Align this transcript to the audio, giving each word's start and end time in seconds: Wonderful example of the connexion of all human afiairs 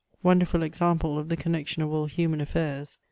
Wonderful 0.23 0.63
example 0.63 1.19
of 1.19 1.29
the 1.29 1.37
connexion 1.37 1.83
of 1.83 1.93
all 1.93 2.07
human 2.07 2.39
afiairs 2.39 2.97